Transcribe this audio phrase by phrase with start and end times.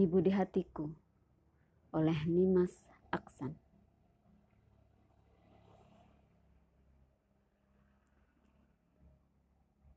[0.00, 0.88] Ibu di Hatiku
[1.92, 2.72] oleh Nimas
[3.12, 3.52] Aksan.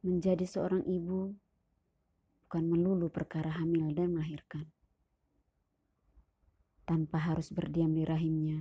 [0.04, 1.31] Menjadi seorang ibu
[2.44, 4.67] bukan melulu perkara hamil dan melahirkan.
[6.83, 8.60] Tanpa harus berdiam di rahimnya,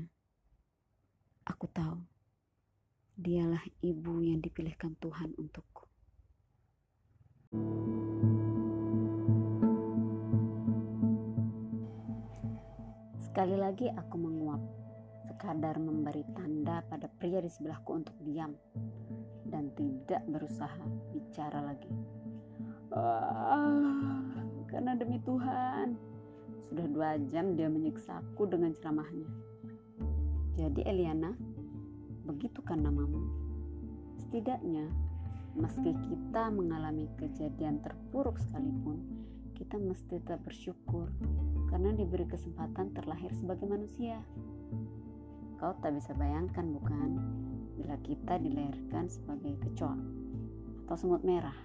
[1.42, 1.98] aku tahu
[3.18, 5.90] dialah ibu yang dipilihkan Tuhan untukku.
[13.32, 14.60] Sekali lagi aku menguap,
[15.24, 18.52] sekadar memberi tanda pada pria di sebelahku untuk diam
[19.48, 20.84] dan tidak berusaha
[21.16, 21.88] bicara lagi.
[22.92, 24.20] Ah,
[24.68, 25.96] karena demi Tuhan,
[26.68, 29.24] sudah dua jam dia menyiksaku dengan ceramahnya.
[30.60, 31.32] Jadi Eliana,
[32.28, 33.32] begitu kan namamu?
[34.28, 34.92] Setidaknya,
[35.56, 39.00] meski kita mengalami kejadian terpuruk sekalipun,
[39.56, 41.08] kita mesti tetap bersyukur
[41.72, 44.20] karena diberi kesempatan terlahir sebagai manusia.
[45.56, 47.16] Kau tak bisa bayangkan bukan
[47.80, 49.96] bila kita dilahirkan sebagai kecoa
[50.84, 51.56] atau semut merah.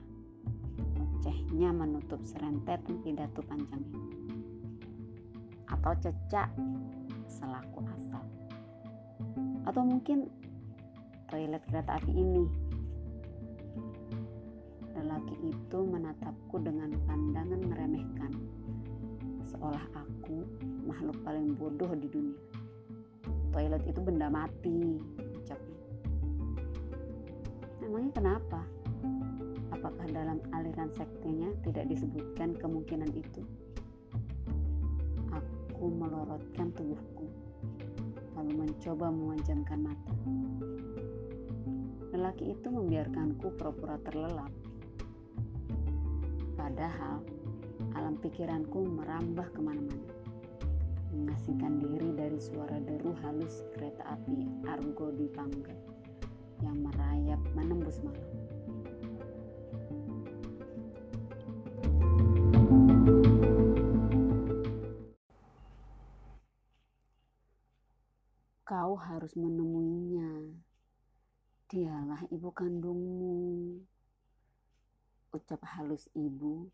[0.95, 3.99] Ocehnya menutup serentetan pidato panjangnya.
[5.67, 6.55] Atau cecak
[7.27, 8.23] selaku asal.
[9.67, 10.31] Atau mungkin
[11.27, 12.47] toilet kereta api ini.
[14.95, 18.36] Lelaki itu menatapku dengan pandangan meremehkan
[20.87, 22.39] makhluk paling bodoh di dunia.
[23.51, 24.95] Toilet itu benda mati,
[25.35, 25.81] ucapnya.
[27.83, 28.61] Namanya kenapa?
[29.75, 33.43] Apakah dalam aliran sektenya tidak disebutkan kemungkinan itu?
[35.35, 37.27] Aku melorotkan tubuhku,
[38.33, 40.15] lalu mencoba memejamkan mata.
[42.15, 44.49] Lelaki itu membiarkanku pura-pura terlelap.
[46.57, 47.21] Padahal
[47.93, 50.16] alam pikiranku merambah ke mana-mana.
[51.13, 55.75] Mengasingkan diri dari suara deru halus kereta api Argo di Pangga
[56.65, 58.29] yang merayap menembus malam.
[68.67, 70.51] Kau harus menemuinya.
[71.71, 73.39] Dialah ibu kandungmu.
[75.31, 76.67] Ucap halus ibu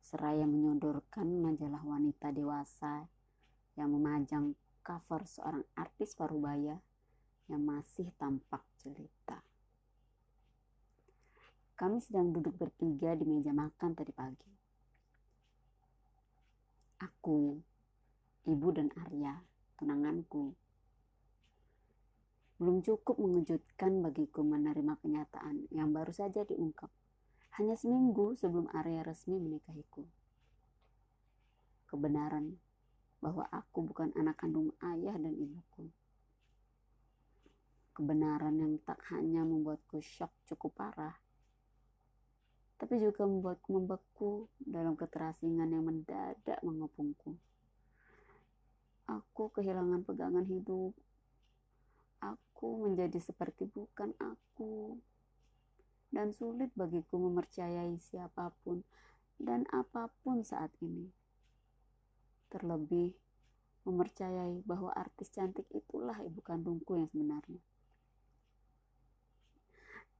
[0.00, 3.10] seraya menyodorkan majalah wanita dewasa
[3.76, 6.80] yang memajang cover seorang artis parubaya
[7.46, 9.44] yang masih tampak jelita.
[11.76, 14.52] Kami sedang duduk bertiga di meja makan tadi pagi.
[17.04, 17.60] Aku,
[18.48, 19.36] ibu dan Arya,
[19.76, 20.56] tunanganku.
[22.56, 26.88] Belum cukup mengejutkan bagiku menerima kenyataan yang baru saja diungkap
[27.60, 30.04] hanya seminggu sebelum Arya resmi menikahiku.
[31.88, 32.56] Kebenaran
[33.20, 35.88] bahwa aku bukan anak kandung ayah dan ibuku.
[37.96, 41.16] Kebenaran yang tak hanya membuatku shock cukup parah,
[42.76, 47.32] tapi juga membuatku membeku dalam keterasingan yang mendadak mengepungku.
[49.08, 50.92] Aku kehilangan pegangan hidup.
[52.20, 55.00] Aku menjadi seperti bukan aku
[56.10, 58.80] dan sulit bagiku mempercayai siapa pun
[59.36, 61.12] dan apa pun saat ini.
[62.56, 63.12] Terlebih,
[63.84, 67.60] mempercayai bahwa artis cantik itulah ibu kandungku yang sebenarnya.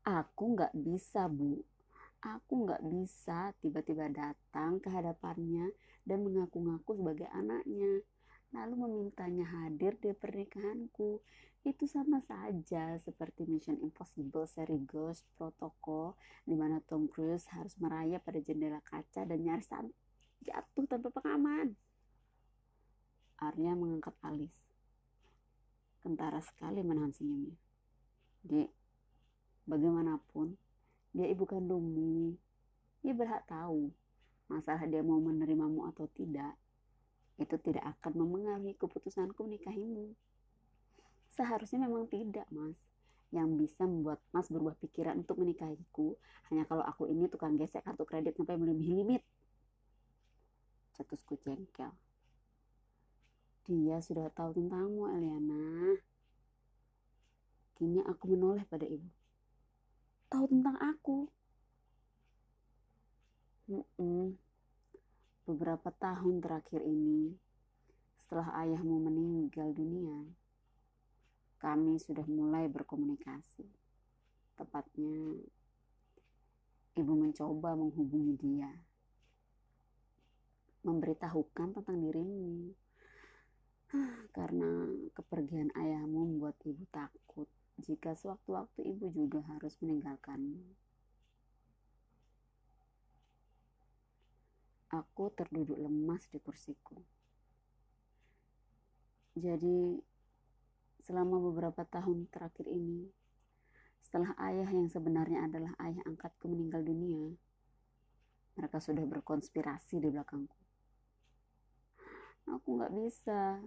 [0.05, 1.65] Aku nggak bisa, Bu.
[2.21, 5.73] Aku nggak bisa tiba-tiba datang ke hadapannya
[6.05, 8.05] dan mengaku-ngaku sebagai anaknya
[8.55, 11.19] lalu memintanya hadir di pernikahanku.
[11.67, 16.15] Itu sama saja seperti Mission Impossible seri Ghost Protocol
[16.47, 19.67] di mana Tom Cruise harus merayap pada jendela kaca dan nyaris
[20.47, 21.75] jatuh tanpa pengaman.
[23.41, 24.53] Arya mengangkat alis.
[26.01, 27.57] Kentara sekali menahan senyumnya.
[28.47, 28.71] Dek,
[29.67, 30.55] bagaimanapun,
[31.13, 32.39] dia ibu kandungmu.
[33.03, 33.91] Dia berhak tahu
[34.47, 36.55] masalah dia mau menerimamu atau tidak
[37.37, 40.17] itu tidak akan memengaruhi keputusanku menikahimu.
[41.29, 42.81] Seharusnya memang tidak, Mas.
[43.29, 46.17] Yang bisa membuat Mas berubah pikiran untuk menikahiku
[46.49, 49.23] hanya kalau aku ini tukang gesek kartu kredit sampai melebihi limit.
[50.97, 51.93] Cetusku jengkel.
[53.67, 55.99] Dia sudah tahu tentangmu, Eliana.
[57.77, 59.11] Kini aku menoleh pada ibu.
[60.31, 61.27] Tahu tentang aku.
[63.67, 64.47] Mm -mm
[65.47, 67.39] beberapa tahun terakhir ini,
[68.19, 70.27] setelah ayahmu meninggal dunia,
[71.63, 73.63] kami sudah mulai berkomunikasi.
[74.59, 75.39] Tepatnya,
[76.99, 78.73] ibu mencoba menghubungi dia.
[80.87, 82.71] memberitahukan tentang dirimu.
[84.35, 90.65] Karena kepergian ayahmu membuat ibu takut jika sewaktu-waktu ibu juga harus meninggalkanmu.
[94.97, 96.97] Aku terduduk lemas di kursiku.
[99.37, 100.01] Jadi,
[101.05, 103.13] selama beberapa tahun terakhir ini,
[104.01, 107.37] setelah ayah yang sebenarnya adalah ayah angkatku meninggal dunia,
[108.57, 110.66] mereka sudah berkonspirasi di belakangku.
[112.51, 113.63] Aku gak bisa.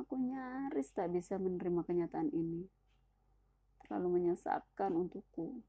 [0.00, 2.64] Aku nyaris tak bisa menerima kenyataan ini
[3.92, 5.60] terlalu menyesakkan untukku.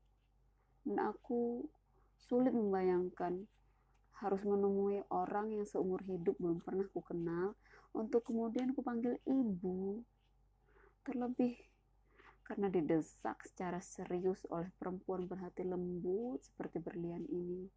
[0.88, 1.68] Dan aku
[2.24, 3.44] sulit membayangkan
[4.24, 7.60] harus menemui orang yang seumur hidup belum pernah ku kenal
[7.92, 10.00] untuk kemudian ku panggil ibu.
[11.04, 11.60] Terlebih
[12.48, 17.68] karena didesak secara serius oleh perempuan berhati lembut seperti berlian ini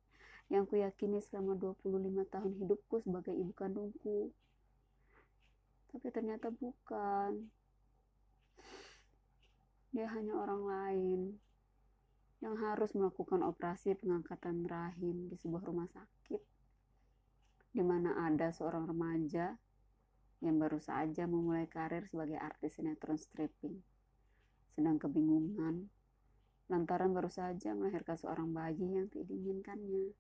[0.47, 4.31] yang ku yakini selama 25 tahun hidupku sebagai ibu kandungku.
[5.93, 7.51] Tapi ternyata bukan.
[9.95, 11.21] Dia hanya orang lain
[12.45, 16.43] yang harus melakukan operasi pengangkatan rahim di sebuah rumah sakit,
[17.73, 19.57] di mana ada seorang remaja
[20.45, 23.81] yang baru saja memulai karir sebagai artis sinetron stripping,
[24.77, 25.89] sedang kebingungan
[26.67, 30.11] lantaran baru saja melahirkan seorang bayi yang tidak diinginkannya.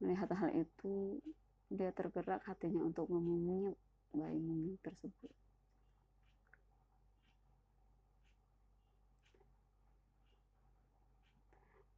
[0.00, 1.20] Melihat hal itu,
[1.68, 3.76] dia tergerak hatinya untuk memungnya
[4.16, 5.32] bayi mungil tersebut.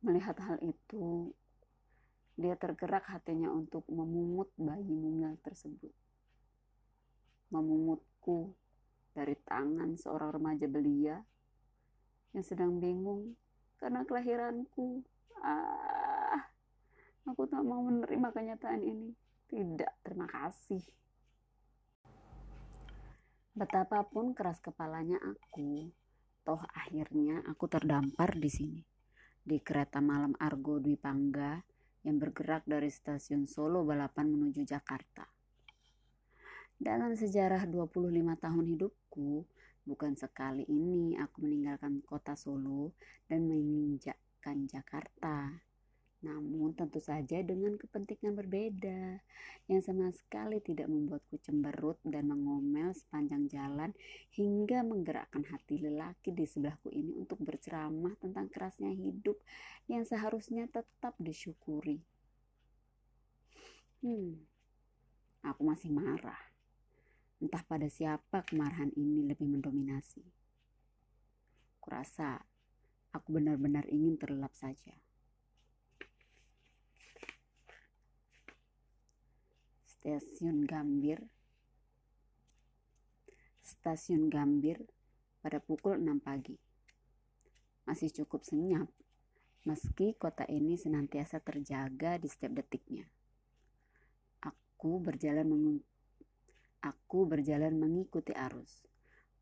[0.00, 1.30] Melihat hal itu,
[2.40, 5.92] dia tergerak hatinya untuk memungut bayi mungil tersebut.
[7.52, 8.56] Memungutku
[9.14, 11.20] dari tangan seorang remaja belia
[12.32, 13.36] yang sedang bingung
[13.76, 15.04] karena kelahiranku.
[15.44, 16.48] Ah,
[17.28, 19.29] aku tak mau menerima kenyataan ini.
[19.50, 20.78] Tidak, terima kasih.
[23.50, 25.90] Betapapun keras kepalanya aku,
[26.46, 28.80] toh akhirnya aku terdampar di sini
[29.40, 31.58] di kereta malam Argo Dwi Pangga
[32.06, 35.26] yang bergerak dari stasiun Solo Balapan menuju Jakarta.
[36.78, 39.44] Dalam sejarah 25 tahun hidupku,
[39.82, 42.94] bukan sekali ini aku meninggalkan kota Solo
[43.26, 45.60] dan menginjakkan Jakarta.
[46.20, 49.24] Namun tentu saja dengan kepentingan berbeda
[49.72, 53.96] yang sama sekali tidak membuatku cemberut dan mengomel sepanjang jalan
[54.36, 59.40] hingga menggerakkan hati lelaki di sebelahku ini untuk berceramah tentang kerasnya hidup
[59.88, 62.04] yang seharusnya tetap disyukuri.
[64.04, 64.44] Hmm,
[65.40, 66.52] aku masih marah.
[67.40, 70.20] Entah pada siapa kemarahan ini lebih mendominasi.
[71.80, 72.36] Kurasa
[73.16, 74.92] aku benar-benar ingin terlelap saja.
[80.00, 81.20] Stasiun Gambir
[83.60, 84.80] Stasiun Gambir
[85.44, 86.56] pada pukul 6 pagi.
[87.84, 88.88] Masih cukup senyap,
[89.68, 93.12] meski kota ini senantiasa terjaga di setiap detiknya.
[94.40, 95.44] Aku berjalan
[96.80, 98.88] Aku berjalan mengikuti arus,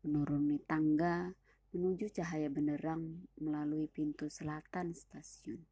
[0.03, 1.31] menuruni tangga
[1.71, 5.63] menuju cahaya benderang melalui pintu selatan stasiun.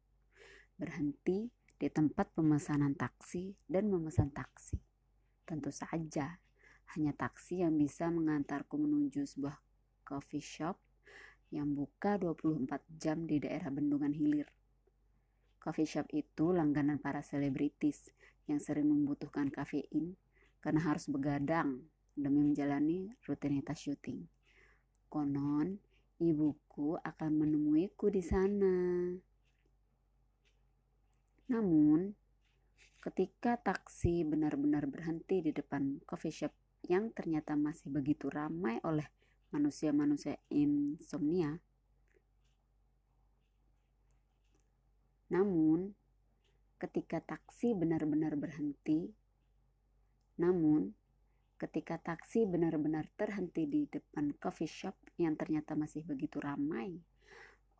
[0.80, 4.74] Berhenti di tempat pemesanan taksi dan memesan taksi.
[5.46, 6.42] Tentu saja,
[6.98, 9.56] hanya taksi yang bisa mengantarku menuju sebuah
[10.02, 10.74] coffee shop
[11.54, 14.50] yang buka 24 jam di daerah Bendungan Hilir.
[15.62, 18.10] Coffee shop itu langganan para selebritis
[18.50, 20.18] yang sering membutuhkan kafein
[20.58, 21.86] karena harus begadang
[22.18, 24.26] demi menjalani rutinitas syuting.
[25.06, 25.78] Konon,
[26.18, 28.74] ibuku akan menemuiku di sana.
[31.48, 32.12] Namun,
[33.00, 36.52] ketika taksi benar-benar berhenti di depan coffee shop
[36.84, 39.08] yang ternyata masih begitu ramai oleh
[39.48, 41.56] manusia-manusia insomnia,
[45.32, 45.96] namun
[46.76, 49.08] ketika taksi benar-benar berhenti,
[50.36, 50.92] namun
[51.58, 57.02] ketika taksi benar-benar terhenti di depan coffee shop yang ternyata masih begitu ramai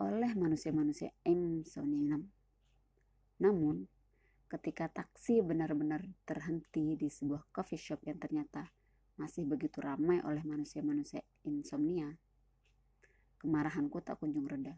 [0.02, 2.18] oleh manusia-manusia insomnia,
[3.38, 3.86] namun,
[4.50, 8.66] ketika taksi benar-benar terhenti di sebuah coffee shop yang ternyata
[9.14, 12.18] masih begitu ramai oleh manusia-manusia insomnia,
[13.38, 14.74] kemarahanku tak kunjung reda.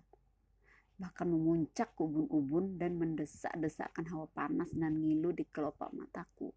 [1.00, 6.52] Bahkan memuncak ubun-ubun dan mendesak-desakkan hawa panas dan ngilu di kelopak mataku.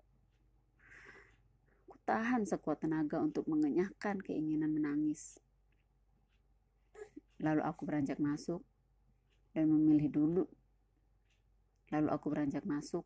[1.87, 5.39] Ku tahan sekuat tenaga untuk mengenyahkan keinginan menangis.
[7.39, 8.59] Lalu aku beranjak masuk
[9.55, 10.43] dan memilih dulu
[11.93, 13.05] Lalu aku beranjak masuk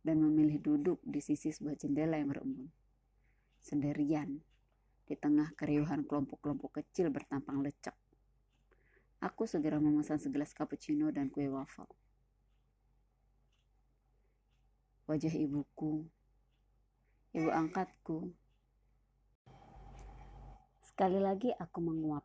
[0.00, 2.72] dan memilih duduk di sisi sebuah jendela yang berembun.
[3.60, 4.40] Sendirian,
[5.04, 7.92] di tengah keriuhan kelompok-kelompok kecil bertampang lecek.
[9.20, 11.92] Aku segera memesan segelas cappuccino dan kue waffle.
[15.04, 16.08] Wajah ibuku,
[17.36, 18.32] ibu angkatku.
[20.88, 22.24] Sekali lagi aku menguap,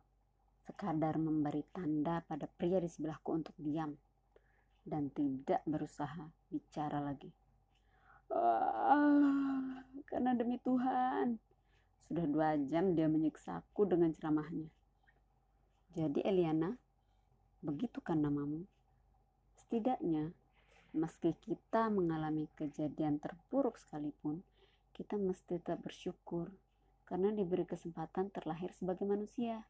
[0.64, 3.92] sekadar memberi tanda pada pria di sebelahku untuk diam
[4.82, 7.30] dan tidak berusaha bicara lagi.
[8.32, 11.36] Ah, karena demi Tuhan,
[12.08, 14.68] sudah dua jam dia menyiksaku dengan ceramahnya.
[15.92, 16.72] Jadi Eliana,
[17.60, 18.64] begitu kan namamu?
[19.60, 20.32] Setidaknya,
[20.96, 24.44] meski kita mengalami kejadian terburuk sekalipun,
[24.92, 26.52] kita mesti tetap bersyukur
[27.08, 29.68] karena diberi kesempatan terlahir sebagai manusia.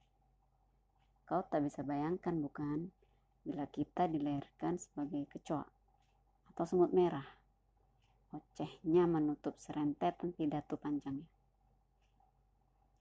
[1.26, 2.94] Kau tak bisa bayangkan bukan,
[3.42, 5.66] bila kita dilahirkan sebagai kecoa
[6.52, 7.26] atau semut merah.
[8.32, 11.28] Ocehnya menutup serentetan pidato panjangnya.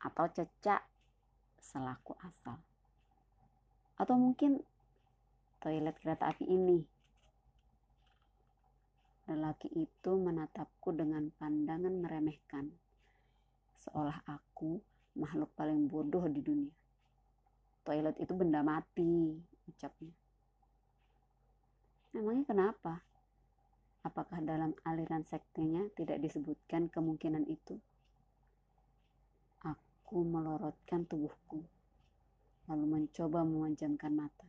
[0.04, 0.84] Atau cecak
[1.62, 2.60] selaku asal
[4.02, 4.58] atau mungkin
[5.62, 6.82] toilet kereta api ini.
[9.30, 12.74] Lelaki itu menatapku dengan pandangan meremehkan,
[13.78, 14.82] seolah aku
[15.14, 16.74] makhluk paling bodoh di dunia.
[17.86, 19.38] Toilet itu benda mati,
[19.70, 20.21] ucapnya.
[22.12, 23.00] Emangnya kenapa?
[24.04, 27.80] Apakah dalam aliran sektenya tidak disebutkan kemungkinan itu?
[29.64, 31.64] Aku melorotkan tubuhku
[32.68, 34.48] lalu mencoba memejamkan mata.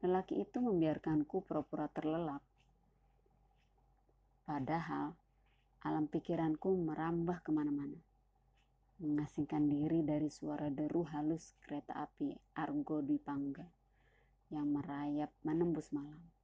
[0.00, 2.40] Lelaki itu membiarkanku pura-pura terlelap.
[4.48, 5.12] Padahal
[5.84, 8.00] alam pikiranku merambah ke mana-mana.
[9.04, 13.77] Mengasingkan diri dari suara deru halus kereta api Argo di Pangga
[14.48, 16.37] yang merayap menembus malam.